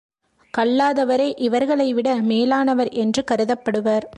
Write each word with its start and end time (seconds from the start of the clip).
கல்லாதவரே 0.53 1.27
இவர்களைவிட 1.37 2.15
மேலானவர் 2.21 2.89
என்று 2.89 3.23
கருதப்படுவர். 3.31 4.05